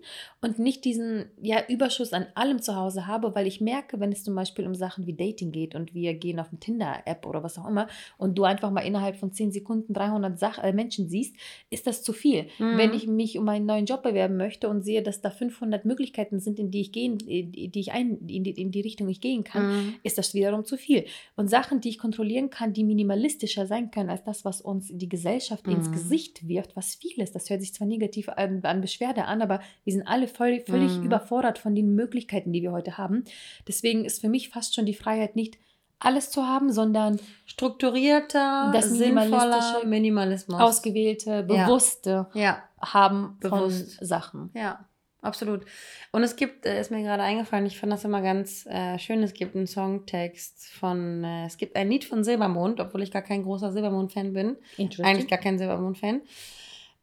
[0.42, 4.24] und nicht diesen ja, Überschuss an allem zu Hause habe, weil ich merke, wenn es
[4.24, 7.58] zum Beispiel um Sachen wie Dating geht und wir gehen auf eine Tinder-App oder was
[7.58, 11.36] auch immer und du einfach mal innerhalb von 10 Sekunden 300 Sach äh, Menschen siehst,
[11.72, 12.44] ist das zu viel.
[12.60, 12.78] Mhm.
[12.78, 16.40] Wenn ich mich um einen neuen Job bewerben möchte und sehe, dass da 500 Möglichkeiten
[16.40, 19.44] sind, in die ich gehen, die ich ein, in die, in die Richtung ich gehen
[19.44, 19.96] kann, mhm.
[20.04, 21.06] ist das wiederum zu viel.
[21.36, 25.10] Und Sachen, die ich kontrollieren kann, die minimalistischer sein können als das, was uns die
[25.10, 25.74] Gesellschaft mhm.
[25.74, 27.36] ins Gesicht wirft, was viel ist.
[27.36, 30.98] Das hört sich zwar negativ an, an Beschwerde an, aber wir sind alle voll, völlig
[30.98, 31.06] mhm.
[31.06, 33.24] überfordert von den Möglichkeiten, die wir heute haben.
[33.68, 35.58] Deswegen ist für mich fast schon die Freiheit nicht
[36.00, 40.60] alles zu haben, sondern strukturierter, das sinnvoller Minimalismus.
[40.60, 42.42] Ausgewählte, bewusste ja.
[42.42, 42.64] Ja.
[42.80, 43.98] Haben Bewusst.
[43.98, 44.50] von Sachen.
[44.54, 44.86] Ja,
[45.22, 45.66] absolut.
[46.14, 49.22] Und es gibt, äh, ist mir gerade eingefallen, ich fand das immer ganz äh, schön,
[49.22, 53.22] es gibt einen Songtext von, äh, es gibt ein Lied von Silbermond, obwohl ich gar
[53.22, 54.56] kein großer Silbermond-Fan bin.
[55.04, 56.22] Eigentlich gar kein Silbermond-Fan.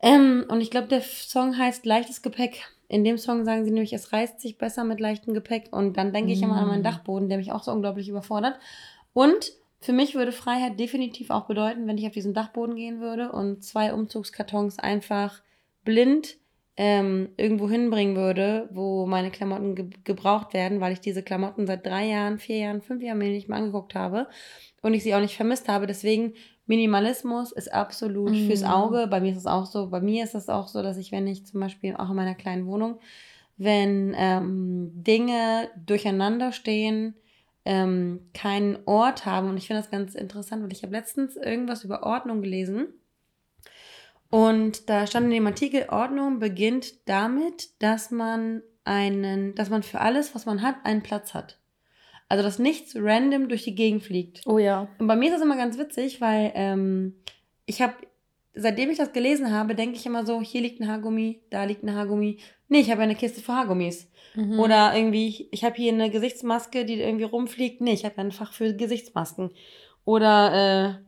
[0.01, 2.69] Ähm, und ich glaube, der Song heißt Leichtes Gepäck.
[2.89, 5.69] In dem Song sagen sie nämlich, es reißt sich besser mit leichtem Gepäck.
[5.73, 6.85] Und dann denke ich immer an meinen mm.
[6.85, 8.59] Dachboden, der mich auch so unglaublich überfordert.
[9.13, 13.33] Und für mich würde Freiheit definitiv auch bedeuten, wenn ich auf diesen Dachboden gehen würde
[13.33, 15.43] und zwei Umzugskartons einfach
[15.85, 16.37] blind
[16.77, 21.87] ähm, irgendwo hinbringen würde, wo meine Klamotten ge gebraucht werden, weil ich diese Klamotten seit
[21.87, 24.27] drei Jahren, vier Jahren, fünf Jahren mir nicht mehr angeguckt habe
[24.83, 25.87] und ich sie auch nicht vermisst habe.
[25.87, 26.35] Deswegen
[26.67, 28.47] Minimalismus ist absolut mm.
[28.47, 29.07] fürs Auge.
[29.09, 29.89] Bei mir ist es auch so.
[29.89, 32.35] Bei mir ist es auch so, dass ich, wenn ich zum Beispiel auch in meiner
[32.35, 32.99] kleinen Wohnung,
[33.57, 37.15] wenn ähm, Dinge durcheinander stehen,
[37.65, 39.49] ähm, keinen Ort haben.
[39.49, 42.89] Und ich finde das ganz interessant, weil ich habe letztens irgendwas über Ordnung gelesen.
[44.37, 50.03] Und da stand in dem Artikel, Ordnung beginnt damit, dass man einen, dass man für
[50.03, 51.59] alles, was man hat, einen Platz hat.
[52.29, 54.43] Also, dass nichts random durch die Gegend fliegt.
[54.45, 54.89] Oh ja.
[54.99, 57.15] Und bei mir ist das immer ganz witzig, weil ähm,
[57.65, 57.95] ich habe,
[58.53, 61.83] seitdem ich das gelesen habe, denke ich immer so, hier liegt ein Haargummi, da liegt
[61.83, 62.37] ein Haargummi.
[62.69, 64.11] Nee, ich habe eine Kiste für Haargummis.
[64.35, 64.61] Mhm.
[64.61, 67.81] Oder irgendwie, ich habe hier eine Gesichtsmaske, die irgendwie rumfliegt.
[67.81, 69.53] Nee, ich habe ein Fach für Gesichtsmasken.
[70.05, 71.06] Oder, äh,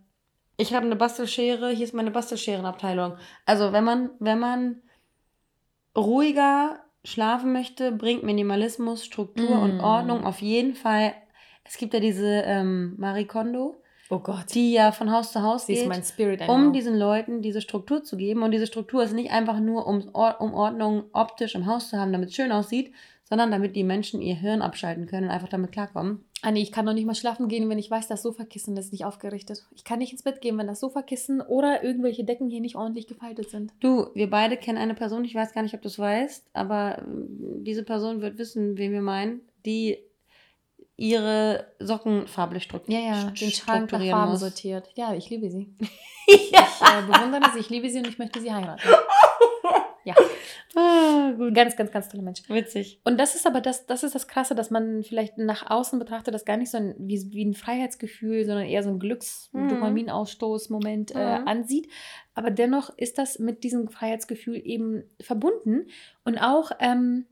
[0.59, 3.17] ich habe eine Bastelschere, hier ist meine Bastelscherenabteilung.
[3.47, 4.83] Also wenn man, wenn man
[5.97, 9.63] ruhiger schlafen möchte, bringt Minimalismus, Struktur mm.
[9.63, 11.15] und Ordnung auf jeden Fall.
[11.65, 13.81] Es gibt ja diese ähm, Marie Kondo.
[14.11, 14.53] Oh Gott.
[14.55, 16.73] Die ja von Haus zu Haus Sie geht, ist mein Spirit um genau.
[16.73, 18.43] diesen Leuten diese Struktur zu geben.
[18.43, 22.13] Und diese Struktur ist nicht einfach nur, um, um Ordnung optisch im Haus zu haben,
[22.13, 22.93] damit es schön aussieht,
[23.25, 26.25] sondern damit die Menschen ihr Hirn abschalten können und einfach damit klarkommen.
[26.43, 29.05] Anni, ich kann noch nicht mal schlafen gehen, wenn ich weiß, das Sofakissen ist nicht
[29.05, 29.67] aufgerichtet.
[29.75, 33.07] Ich kann nicht ins Bett gehen, wenn das Sofakissen oder irgendwelche Decken hier nicht ordentlich
[33.07, 33.73] gefaltet sind.
[33.81, 36.99] Du, wir beide kennen eine Person, ich weiß gar nicht, ob du es weißt, aber
[37.01, 39.99] ähm, diese Person wird wissen, wen wir meinen, die
[40.97, 43.03] ihre Socken farblich strukturiert.
[43.03, 44.41] Ja, ja, den Schrank nach Farben muss.
[44.41, 44.91] sortiert.
[44.97, 45.75] Ja, ich liebe sie.
[45.81, 45.89] ja.
[46.31, 48.83] Ich äh, bewundere sie, ich liebe sie und ich möchte sie heiraten.
[50.09, 50.15] Ja.
[50.75, 51.55] Ah, gut.
[51.55, 52.41] Ganz, ganz, ganz toller Mensch.
[52.49, 53.03] Witzig.
[53.05, 56.33] Und das ist aber das, das ist das Krasse, dass man vielleicht nach außen betrachtet,
[56.33, 61.21] das gar nicht so ein, wie, wie ein Freiheitsgefühl, sondern eher so ein Glücks-Dopaminausstoß-Moment mhm.
[61.21, 61.49] äh, mhm.
[61.49, 61.91] ansieht.
[62.35, 65.89] Aber dennoch ist das mit diesem Freiheitsgefühl eben verbunden.
[66.25, 67.27] Und auch ähm,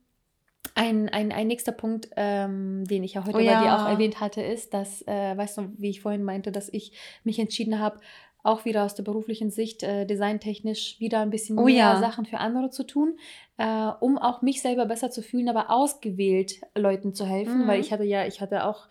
[0.74, 3.58] ein, ein, ein nächster Punkt, ähm, den ich ja heute oh, ja.
[3.58, 6.68] bei dir auch erwähnt hatte, ist, dass, äh, weißt du, wie ich vorhin meinte, dass
[6.70, 6.92] ich
[7.24, 8.00] mich entschieden habe,
[8.46, 12.00] auch wieder aus der beruflichen Sicht, äh, designtechnisch wieder ein bisschen oh, mehr ja.
[12.00, 13.18] Sachen für andere zu tun,
[13.58, 17.68] äh, um auch mich selber besser zu fühlen, aber ausgewählt Leuten zu helfen, mhm.
[17.68, 18.86] weil ich hatte ja, ich hatte auch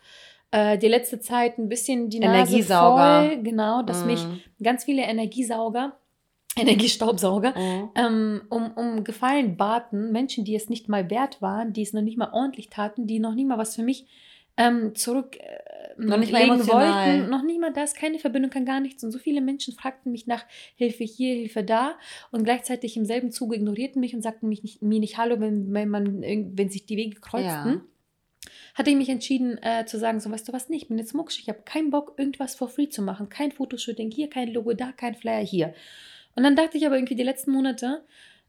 [0.51, 4.07] äh, die letzte Zeit ein bisschen die Nase voll, genau, dass mhm.
[4.07, 4.25] mich
[4.61, 5.93] ganz viele Energiesauger
[6.57, 7.89] Energiestaubsauger, mhm.
[7.95, 12.01] ähm, um, um Gefallen baten, Menschen, die es nicht mal wert waren, die es noch
[12.01, 14.05] nicht mal ordentlich taten, die noch nicht mal was für mich
[14.55, 15.57] ähm, zurück äh,
[15.97, 19.03] noch nicht legen wollten, noch nicht mal das, keine Verbindung, kann gar nichts.
[19.03, 21.97] Und so viele Menschen fragten mich nach Hilfe hier, Hilfe da
[22.31, 25.73] und gleichzeitig im selben Zuge ignorierten mich und sagten mich nicht, mir nicht Hallo, wenn,
[25.73, 27.73] wenn, man, wenn sich die Wege kreuzten.
[27.73, 27.81] Ja.
[28.75, 31.13] Hatte ich mich entschieden äh, zu sagen, so weißt du was nicht, ich bin jetzt
[31.13, 33.29] mucksch, ich habe keinen Bock, irgendwas for free zu machen.
[33.29, 35.73] Kein Fotoshooting hier, kein Logo da, kein Flyer hier.
[36.35, 38.03] Und dann dachte ich aber irgendwie die letzten Monate,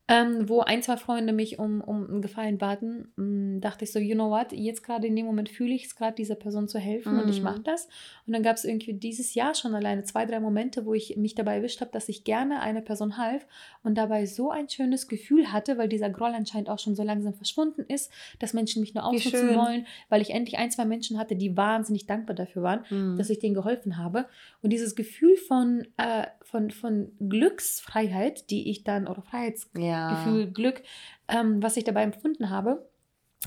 [0.08, 3.92] ähm, wo ein, zwei Freunde mich um, um einen Gefallen baten, mh, mm, dachte ich
[3.92, 6.68] so, you know what, jetzt gerade in dem Moment fühle ich es gerade, dieser Person
[6.68, 7.20] zu helfen mm.
[7.20, 7.64] und ich mache mhm.
[7.64, 7.88] das.
[8.24, 11.34] Und dann gab es irgendwie dieses Jahr schon alleine zwei, drei Momente, wo ich mich
[11.34, 13.46] dabei erwischt habe, dass ich gerne einer Person half
[13.82, 17.34] und dabei so ein schönes Gefühl hatte, weil dieser Groll anscheinend auch schon so langsam
[17.34, 21.34] verschwunden ist, dass Menschen mich nur ausnutzen wollen, weil ich endlich ein, zwei Menschen hatte,
[21.34, 23.16] die wahnsinnig dankbar dafür waren, mm.
[23.16, 24.26] dass ich denen geholfen habe.
[24.62, 30.82] Und dieses Gefühl von, äh, von, von Glücksfreiheit, die ich dann, oder Freiheitsgefühl, ja Glück,
[31.28, 32.88] ähm, was ich dabei empfunden habe,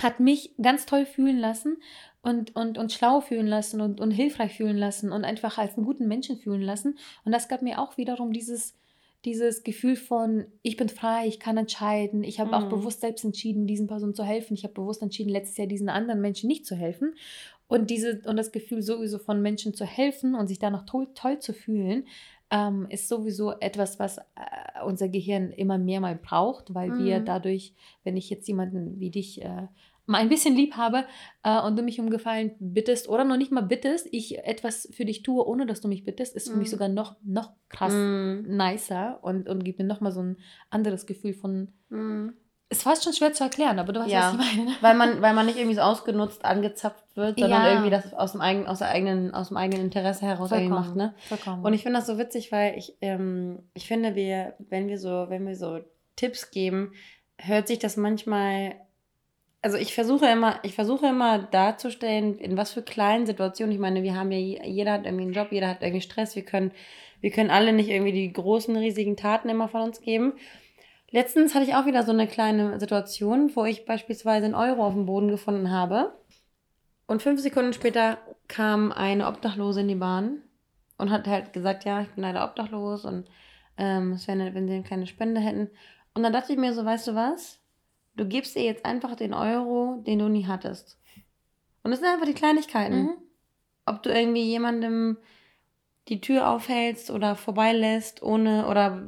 [0.01, 1.77] hat mich ganz toll fühlen lassen
[2.21, 5.85] und, und, und schlau fühlen lassen und, und hilfreich fühlen lassen und einfach als einen
[5.85, 6.97] guten Menschen fühlen lassen.
[7.25, 8.75] Und das gab mir auch wiederum dieses,
[9.25, 12.23] dieses Gefühl von, ich bin frei, ich kann entscheiden.
[12.23, 12.55] Ich habe mhm.
[12.55, 14.53] auch bewusst selbst entschieden, diesen Personen zu helfen.
[14.53, 17.15] Ich habe bewusst entschieden, letztes Jahr diesen anderen Menschen nicht zu helfen.
[17.67, 21.39] Und, diese, und das Gefühl sowieso von Menschen zu helfen und sich danach toll, toll
[21.39, 22.05] zu fühlen,
[22.51, 24.21] ähm, ist sowieso etwas, was äh,
[24.85, 27.05] unser Gehirn immer mehr mal braucht, weil mhm.
[27.05, 29.67] wir dadurch, wenn ich jetzt jemanden wie dich äh,
[30.09, 31.05] mal ein bisschen lieb habe
[31.43, 35.05] äh, und du mich um Gefallen bittest oder noch nicht mal bittest, ich etwas für
[35.05, 36.71] dich tue, ohne dass du mich bittest, ist für mich mhm.
[36.71, 38.57] sogar noch, noch krass mm.
[38.57, 40.37] nicer und, und gibt mir noch mal so ein
[40.71, 42.29] anderes Gefühl von mm.
[42.71, 44.75] Ist fast schon schwer zu erklären, aber du weißt, ja, was ich meine.
[44.81, 47.71] Weil man, weil man nicht irgendwie so ausgenutzt, angezapft wird, sondern ja.
[47.71, 50.95] irgendwie das aus dem, eigenen, aus, der eigenen, aus dem eigenen Interesse heraus irgendwie macht.
[50.95, 51.15] Ne?
[51.27, 51.65] Vollkommen.
[51.65, 55.25] Und ich finde das so witzig, weil ich, ähm, ich finde, wir, wenn wir so,
[55.29, 55.79] wenn wir so
[56.15, 56.93] Tipps geben,
[57.39, 58.75] hört sich das manchmal.
[59.63, 63.73] Also ich versuche immer, ich versuche immer darzustellen, in was für kleinen Situationen.
[63.73, 66.45] Ich meine, wir haben ja, jeder hat irgendwie einen Job, jeder hat irgendwie Stress, wir
[66.45, 66.71] können,
[67.19, 70.33] wir können alle nicht irgendwie die großen, riesigen Taten immer von uns geben.
[71.11, 74.93] Letztens hatte ich auch wieder so eine kleine Situation, wo ich beispielsweise einen Euro auf
[74.93, 76.13] dem Boden gefunden habe.
[77.07, 80.43] Und fünf Sekunden später kam eine Obdachlose in die Bahn
[80.97, 83.27] und hat halt gesagt, ja, ich bin leider obdachlos und
[83.77, 85.69] ähm, es wäre nett, wenn sie eine kleine Spende hätten.
[86.13, 87.59] Und dann dachte ich mir so, weißt du was?
[88.15, 90.99] Du gibst ihr jetzt einfach den Euro, den du nie hattest.
[91.83, 93.03] Und das sind einfach die Kleinigkeiten.
[93.03, 93.17] Mhm.
[93.85, 95.17] Ob du irgendwie jemandem
[96.09, 99.01] die Tür aufhältst oder vorbeilässt, ohne oder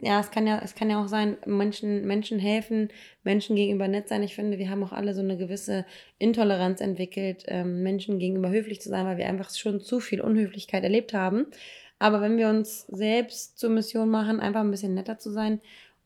[0.00, 2.88] ja, es kann ja, es kann ja auch sein, Menschen, Menschen helfen,
[3.22, 4.22] Menschen gegenüber nett sein.
[4.22, 5.86] Ich finde, wir haben auch alle so eine gewisse
[6.18, 10.82] Intoleranz entwickelt, ähm, Menschen gegenüber höflich zu sein, weil wir einfach schon zu viel Unhöflichkeit
[10.82, 11.46] erlebt haben.
[11.98, 15.60] Aber wenn wir uns selbst zur Mission machen, einfach ein bisschen netter zu sein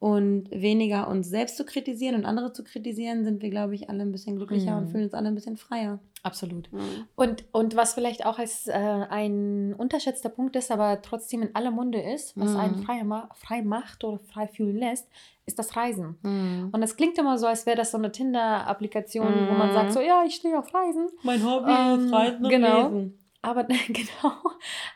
[0.04, 4.02] und weniger uns selbst zu kritisieren und andere zu kritisieren, sind wir, glaube ich, alle
[4.02, 4.76] ein bisschen glücklicher mhm.
[4.82, 5.98] und fühlen uns alle ein bisschen freier.
[6.22, 6.70] Absolut.
[6.72, 7.06] Mhm.
[7.16, 11.70] Und, und was vielleicht auch als äh, ein unterschätzter Punkt ist, aber trotzdem in aller
[11.70, 12.60] Munde ist, was mhm.
[12.60, 15.08] einen frei, frei macht oder frei fühlen lässt,
[15.46, 16.18] ist das Reisen.
[16.20, 16.68] Mhm.
[16.70, 19.92] Und es klingt immer so, als wäre das so eine Tinder-Applikation, wo man sagt mhm.
[19.92, 21.08] so, ja, ich stehe auf Reisen.
[21.22, 22.88] Mein Hobby ähm, ist Reisen und genau.
[22.88, 23.23] Lesen.
[23.44, 24.40] Aber genau,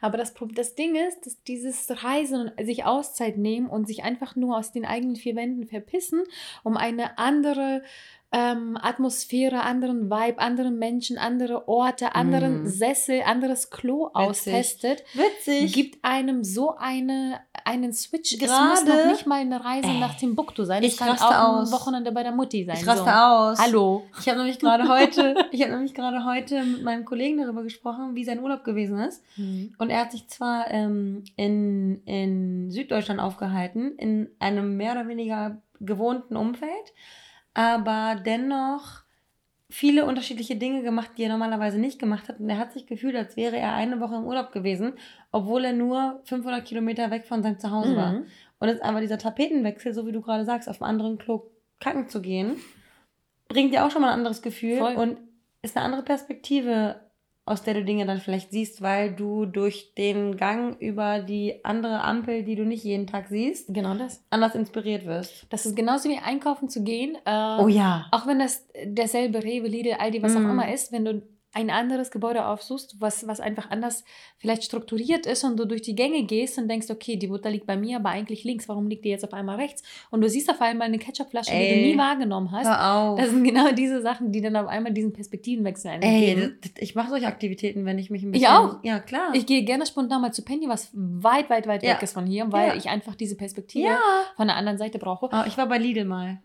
[0.00, 4.37] aber das, das Ding ist, dass dieses Reisen und sich Auszeit nehmen und sich einfach
[4.37, 6.22] nur aus den eigenen vier Wänden verpissen,
[6.64, 7.82] um eine andere
[8.30, 12.66] ähm, Atmosphäre, anderen Vibe, anderen Menschen, andere Orte, anderen mm.
[12.66, 14.16] Sessel, anderes Klo Witzig.
[14.16, 15.72] austestet, Witzig.
[15.72, 18.38] gibt einem so eine, einen Switch.
[18.38, 20.84] Gerade, es muss noch nicht mal eine Reise äh, nach Timbuktu sein.
[20.84, 21.68] Es kann auch aus.
[21.68, 22.76] ein Wochenende bei der Mutti sein.
[22.78, 23.10] Ich raste so.
[23.10, 23.58] aus.
[23.58, 24.04] Hallo.
[24.20, 28.14] Ich habe nämlich gerade heute, ich habe nämlich gerade heute mit meinem Kollegen darüber gesprochen,
[28.14, 29.22] wie sein Urlaub gewesen ist.
[29.36, 29.74] Mhm.
[29.78, 35.62] Und er hat sich zwar ähm, in, in Süddeutschland aufgehalten, in einem mehr oder weniger
[35.80, 36.92] gewohnten Umfeld,
[37.58, 39.02] aber dennoch
[39.68, 42.38] viele unterschiedliche Dinge gemacht, die er normalerweise nicht gemacht hat.
[42.38, 44.92] Und er hat sich gefühlt, als wäre er eine Woche im Urlaub gewesen,
[45.32, 47.96] obwohl er nur 500 Kilometer weg von seinem Zuhause mhm.
[47.96, 48.22] war.
[48.60, 52.08] Und jetzt aber dieser Tapetenwechsel, so wie du gerade sagst, auf einem anderen Klo kacken
[52.08, 52.58] zu gehen,
[53.48, 54.94] bringt dir auch schon mal ein anderes Gefühl Voll.
[54.94, 55.18] und
[55.60, 57.00] ist eine andere Perspektive
[57.48, 62.02] aus der du Dinge dann vielleicht siehst, weil du durch den Gang über die andere
[62.02, 64.22] Ampel, die du nicht jeden Tag siehst, genau das.
[64.30, 65.46] anders inspiriert wirst.
[65.50, 67.16] Das ist genauso wie einkaufen zu gehen.
[67.24, 68.06] Äh, oh ja.
[68.12, 70.37] Auch wenn das derselbe Rewe, Lidl, Aldi, was mm.
[70.37, 70.50] auch mhm.
[70.50, 74.04] immer ist, wenn du ein anderes Gebäude aufsuchst, was, was einfach anders
[74.37, 77.66] vielleicht strukturiert ist und du durch die Gänge gehst und denkst, okay, die Butter liegt
[77.66, 79.82] bei mir, aber eigentlich links, warum liegt die jetzt auf einmal rechts?
[80.11, 82.66] Und du siehst auf einmal eine Ketchupflasche, die du nie wahrgenommen hast.
[82.66, 83.18] Hör auf.
[83.18, 86.58] Das sind genau diese Sachen, die dann auf einmal diesen Perspektivenwechsel eingeben.
[86.62, 88.44] Ey, ich mache solche Aktivitäten, wenn ich mich ein bisschen...
[88.44, 88.76] Ich auch.
[88.82, 89.30] Ja, klar.
[89.32, 91.94] Ich gehe gerne spontan mal zu Penny, was weit, weit, weit ja.
[91.94, 92.74] weg ist von hier, weil ja.
[92.74, 94.00] ich einfach diese Perspektive ja.
[94.37, 95.30] von der anderen Seite brauche.
[95.32, 96.40] Oh, ich war bei Lidl mal.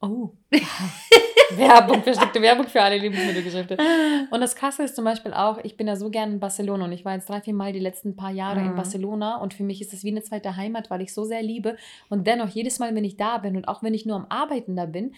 [0.00, 0.32] oh.
[1.56, 3.76] Werbung, versteckte Werbung für alle Lebensmittelgeschäfte.
[4.30, 6.92] Und das Krasse ist zum Beispiel auch, ich bin ja so gern in Barcelona und
[6.92, 8.70] ich war jetzt drei, vier Mal die letzten paar Jahre mhm.
[8.70, 11.42] in Barcelona und für mich ist es wie eine zweite Heimat, weil ich so sehr
[11.42, 11.76] liebe.
[12.08, 14.76] Und dennoch, jedes Mal, wenn ich da bin und auch wenn ich nur am Arbeiten
[14.76, 15.14] da bin,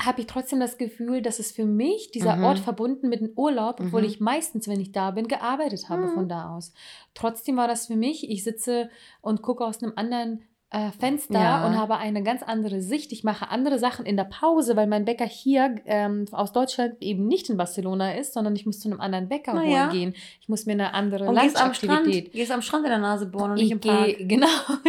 [0.00, 2.44] habe ich trotzdem das Gefühl, dass es für mich dieser mhm.
[2.44, 4.08] Ort verbunden mit dem Urlaub, obwohl mhm.
[4.08, 6.14] ich meistens, wenn ich da bin, gearbeitet habe mhm.
[6.14, 6.72] von da aus.
[7.14, 11.66] Trotzdem war das für mich, ich sitze und gucke aus einem anderen äh, Fenster ja.
[11.66, 13.12] und habe eine ganz andere Sicht.
[13.12, 17.26] Ich mache andere Sachen in der Pause, weil mein Bäcker hier ähm, aus Deutschland eben
[17.26, 19.90] nicht in Barcelona ist, sondern ich muss zu einem anderen Bäcker Na ja.
[19.90, 20.14] gehen.
[20.40, 23.26] Ich muss mir eine andere und gehst am Strand, gehst am Strand in der Nase
[23.26, 24.06] bohren und ich nicht im Park.
[24.16, 24.46] Geh, genau,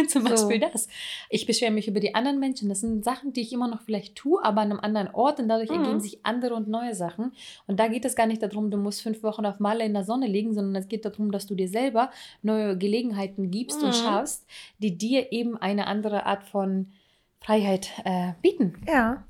[0.08, 0.68] zum Beispiel so.
[0.72, 0.88] das.
[1.28, 2.70] Ich beschwere mich über die anderen Menschen.
[2.70, 5.48] Das sind Sachen, die ich immer noch vielleicht tue, aber an einem anderen Ort und
[5.48, 5.80] dadurch mhm.
[5.80, 7.32] ergeben sich andere und neue Sachen.
[7.66, 10.04] Und da geht es gar nicht darum, du musst fünf Wochen auf Malle in der
[10.04, 13.88] Sonne liegen, sondern es geht darum, dass du dir selber neue Gelegenheiten gibst mhm.
[13.88, 14.46] und schaffst,
[14.78, 16.92] die dir eben ein eine andere Art von
[17.40, 18.82] Freiheit äh, bieten.
[18.88, 19.24] Ja.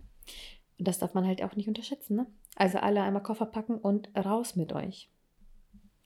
[0.79, 2.17] Und das darf man halt auch nicht unterschätzen.
[2.17, 2.27] Ne?
[2.57, 5.11] Also alle einmal Koffer packen und raus mit euch.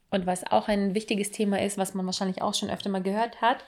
[0.09, 3.41] Und was auch ein wichtiges Thema ist, was man wahrscheinlich auch schon öfter mal gehört
[3.41, 3.63] hat,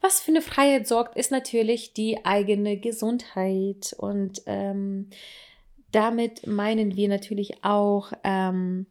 [0.00, 3.94] was für eine Freiheit sorgt, ist natürlich die eigene Gesundheit.
[3.98, 5.10] Und ähm,
[5.92, 8.86] damit meinen wir natürlich auch ähm,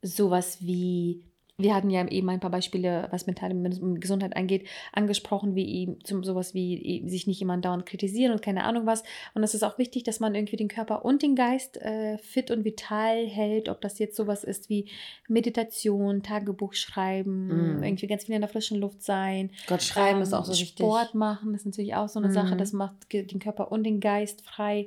[0.00, 1.24] sowas wie
[1.58, 3.54] wir hatten ja eben ein paar Beispiele, was mentale
[3.98, 8.64] Gesundheit angeht, angesprochen, wie eben zum sowas wie sich nicht jemand dauernd kritisieren und keine
[8.64, 9.02] Ahnung was.
[9.34, 12.50] Und es ist auch wichtig, dass man irgendwie den Körper und den Geist äh, fit
[12.50, 14.90] und vital hält, ob das jetzt sowas ist wie
[15.28, 17.82] Meditation, Tagebuch schreiben, mm.
[17.82, 19.50] irgendwie ganz viel in der frischen Luft sein.
[19.66, 20.86] Gott, schreiben ähm, ist auch so Sport wichtig.
[20.86, 22.32] Sport machen ist natürlich auch so eine mm.
[22.32, 24.86] Sache, das macht den Körper und den Geist frei.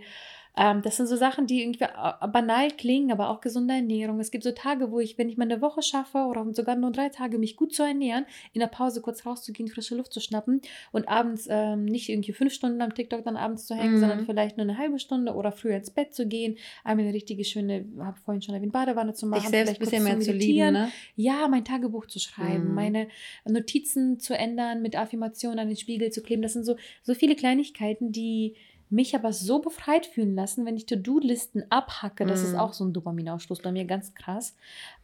[0.58, 4.20] Ähm, das sind so Sachen, die irgendwie äh, banal klingen, aber auch gesunde Ernährung.
[4.20, 6.92] Es gibt so Tage, wo ich, wenn ich mal eine Woche schaffe oder sogar nur
[6.92, 10.62] drei Tage, mich gut zu ernähren, in der Pause kurz rauszugehen, frische Luft zu schnappen
[10.92, 14.00] und abends ähm, nicht irgendwie fünf Stunden am TikTok dann abends zu hängen, mhm.
[14.00, 17.44] sondern vielleicht nur eine halbe Stunde oder früher ins Bett zu gehen, einmal eine richtige
[17.44, 20.74] schöne, habe vorhin schon erwähnt, Badewanne zu machen, Dich selbst ein bisschen mehr zu lieben,
[20.74, 20.92] ne?
[21.16, 22.76] Ja, mein Tagebuch zu schreiben, mhm.
[22.76, 23.08] meine
[23.46, 26.42] Notizen zu ändern, mit Affirmationen an den Spiegel zu kleben.
[26.42, 28.56] Das sind so, so viele Kleinigkeiten, die
[28.90, 32.26] mich aber so befreit fühlen lassen, wenn ich To-Do-Listen abhacke.
[32.26, 32.46] Das mm.
[32.46, 32.60] ist mhm.
[32.60, 34.56] auch so ein Dopaminausstoß bei mir, ganz krass.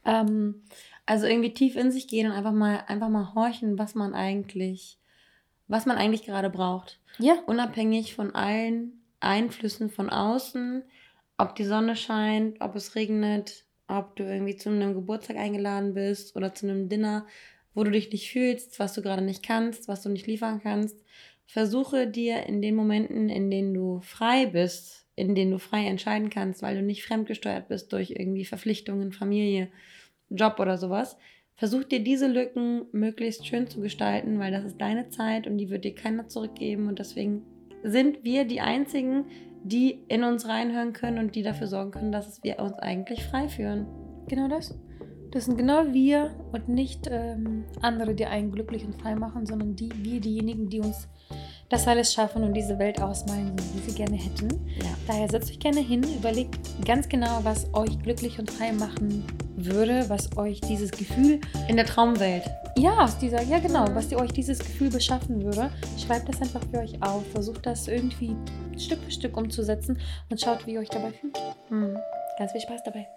[0.05, 0.61] Ähm,
[1.05, 4.97] also irgendwie tief in sich gehen und einfach mal, einfach mal horchen, was man eigentlich,
[5.67, 6.99] was man eigentlich gerade braucht.
[7.17, 7.35] Ja.
[7.47, 10.83] Unabhängig von allen Einflüssen von außen,
[11.37, 16.35] ob die Sonne scheint, ob es regnet, ob du irgendwie zu einem Geburtstag eingeladen bist
[16.35, 17.25] oder zu einem Dinner,
[17.73, 20.97] wo du dich nicht fühlst, was du gerade nicht kannst, was du nicht liefern kannst
[21.45, 26.29] versuche dir in den Momenten, in denen du frei bist, in denen du frei entscheiden
[26.29, 29.69] kannst, weil du nicht fremdgesteuert bist durch irgendwie Verpflichtungen, Familie,
[30.29, 31.17] Job oder sowas,
[31.55, 35.69] versuch dir diese Lücken möglichst schön zu gestalten, weil das ist deine Zeit und die
[35.69, 37.43] wird dir keiner zurückgeben und deswegen
[37.83, 39.25] sind wir die einzigen,
[39.63, 43.47] die in uns reinhören können und die dafür sorgen können, dass wir uns eigentlich frei
[43.47, 43.85] führen.
[44.27, 44.79] Genau das.
[45.31, 49.75] Das sind genau wir und nicht ähm, andere, die einen glücklich und frei machen, sondern
[49.75, 51.07] die, wir diejenigen, die uns
[51.71, 54.49] das alles schaffen und diese Welt ausmalen, wie sie gerne hätten.
[54.77, 54.89] Ja.
[55.07, 60.05] Daher setzt euch gerne hin, überlegt ganz genau, was euch glücklich und frei machen würde,
[60.09, 62.43] was euch dieses Gefühl In der Traumwelt.
[62.77, 65.69] ja, aus dieser, ja genau, was dir euch dieses Gefühl beschaffen würde.
[65.97, 67.23] Schreibt das einfach für euch auf.
[67.31, 68.35] Versucht das irgendwie
[68.77, 71.39] Stück für Stück umzusetzen und schaut, wie ihr euch dabei fühlt.
[71.69, 71.97] Mhm.
[72.37, 73.07] Ganz viel Spaß dabei.